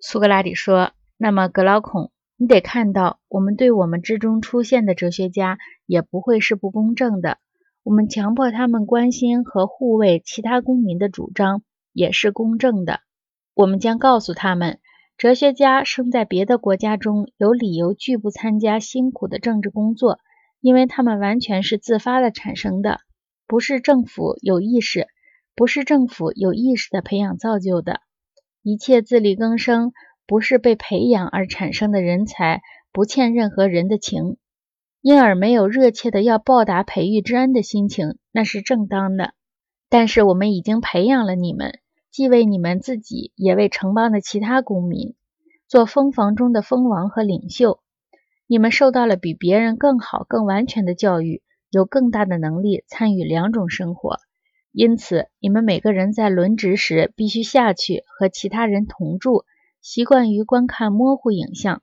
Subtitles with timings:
[0.00, 7.38] 苏格拉底说：“那么，格劳孔，你得看到，我们对我们之中出现的哲学家也不会是不公正的。
[7.82, 13.00] 我们强迫他们关心和护卫其他公民的主张也是公正的。
[13.54, 14.78] 我们将告诉他们，
[15.16, 20.20] 哲学家生在别的国家中有理由拒不参加辛苦的政治工作，
[20.60, 23.00] 因为他们完全是自发的产生的，
[23.48, 25.08] 不是政府有意识，
[25.56, 28.00] 不是政府有意识的培养造就的。”
[28.62, 29.92] 一切自力更生，
[30.26, 32.62] 不是被培养而产生的人才，
[32.92, 34.36] 不欠任何人的情，
[35.00, 39.32] 因而没有热切的要报答培育之恩的心情，那是正当的。
[39.88, 41.78] 但是我们已经培养了你们，
[42.10, 45.14] 既为你们自己，也为城邦的其他公民，
[45.66, 47.80] 做蜂房中的蜂王和领袖。
[48.46, 54.16] 你们受到了比别人更好、更完全的教育，有更大的能力参与两种生活。
[54.80, 59.44] 因此，你们每个人在轮值时必须下去和其他人同住，
[59.82, 61.82] 习惯于观看模糊影像。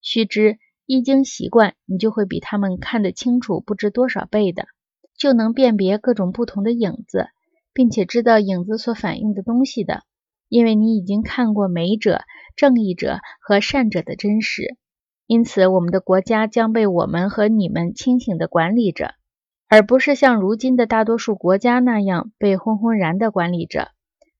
[0.00, 0.56] 须知，
[0.86, 4.64] 一经习惯，你就会比他们看得清楚不知多少倍的，
[5.18, 7.26] 就能辨别各种不同的影子，
[7.74, 10.04] 并且知道影子所反映的东西的，
[10.48, 12.22] 因为你已经看过美者、
[12.56, 14.78] 正义者和善者的真实。
[15.26, 19.12] 因此，我们的国家将被我们和你们清醒地管理着。
[19.72, 23.92] 而不是像如今的大多数国家那样被昏昏然的管理着，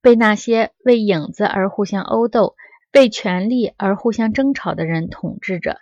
[0.03, 2.57] 被那些为影子而互相殴斗、
[2.93, 5.79] 为权力而互相争吵的人统治着。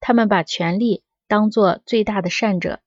[0.00, 2.80] 他们把权力当作最大的善者。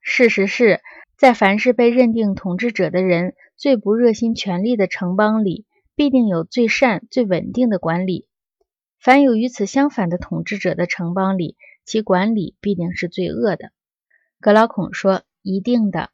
[0.00, 0.80] 事实是，
[1.16, 8.26] 在凡是被认定统治者的人最不热心权力的城邦里，必定有最善、最稳定的管理；
[8.98, 13.70] 凡有与此相反的统治者的城邦里，其管理必定是最恶的。
[14.40, 15.22] 格劳孔说。
[15.48, 16.10] 一定的，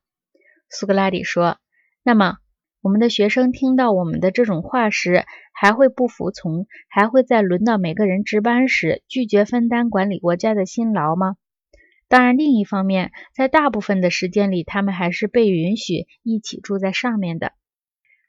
[0.71, 1.59] 苏格拉底说。
[2.05, 2.37] 那么，
[2.81, 6.69] 我们的学生听到我们的这种话时，还会不服从？
[6.89, 11.35] 还会在轮到每个人值班时拒绝分担管理国家的辛劳吗？
[12.07, 17.55] 当然，另一方面，在大部分的时间里，他们还是被允许一起住在上面的。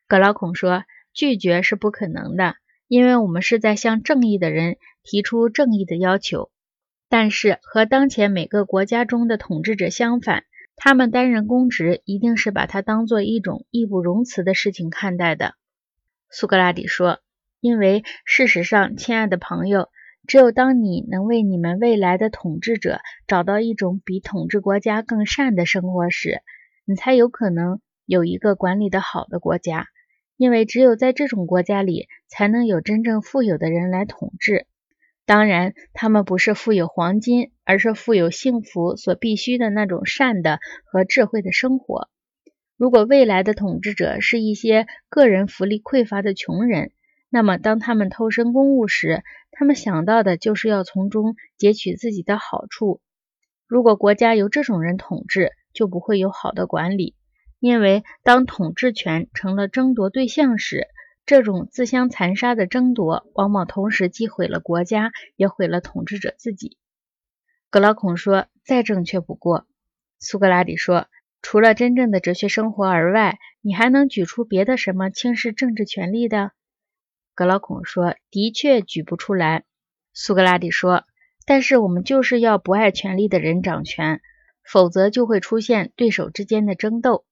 [0.07, 2.55] 格劳孔说，拒绝是不可能的，
[2.87, 6.49] 因为我们是在向正义的人提出正义的要求。
[7.09, 10.45] 但是，和当前每个国家中的统治者相反。
[10.77, 15.55] 他们担任公职，一定是把它当做一种义不容辞的事情看待的。
[16.29, 17.19] 苏格拉底说
[17.61, 19.89] ：“因为事实上，亲爱的朋友，
[20.27, 26.41] 只有当你能为你们未来的统治者找到一种比统治国家更善的生活时，
[26.85, 29.87] 你才有可能有一个管理的好的国家。
[30.37, 34.67] 因为只有在这种国家里，才能有真正富有的人来统治。”
[35.25, 42.09] 当然，他们不是富有黄金，而是富有幸福所必须的那种善的和智慧的生活。
[42.77, 46.91] 如果未来的统治者是一些个人福利匮乏的穷人，
[47.29, 53.01] 那么当他们偷身公务时，他们想到的就是要从中截取自己的好处。
[53.65, 57.15] 如果国家由这种人统治，就不会有好的管理，
[57.59, 60.87] 因为当统治权成了争夺对象时，
[61.25, 66.77] 这种自相残杀的争夺，往往同时既毁了国家，也毁了统治者自己。
[67.71, 69.65] 格劳孔说：“再正确不过。”
[70.19, 71.07] 苏格拉底说
[71.41, 76.51] ：“除了真正的哲学生活而外，你还能举出别的什么轻视政治权力的？”
[77.33, 79.63] 格劳孔说：“的确举不出来。”
[80.13, 81.05] 苏格拉底说
[81.45, 84.21] ：“但是我们就是要不爱权力的人掌权，
[84.63, 87.25] 否则就会出现对手之间的争斗。”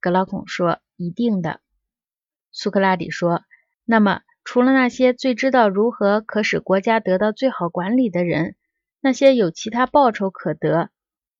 [0.00, 1.60] 格劳孔说：“一定的。”
[2.52, 3.42] 苏格拉底说
[3.86, 8.56] ：“那么，除了那些最知道如何可使国家得到最好管理的人，
[9.00, 10.90] 那些有其他报酬可得、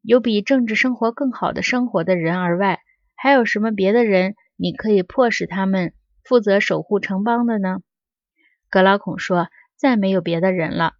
[0.02, 2.80] 有比政治生活更好的生活的人而外，
[3.16, 7.80] 还有什么别的人你可以迫使他们负责守护城邦的呢？”
[8.70, 10.94] 格劳孔说：“再没有别的人了。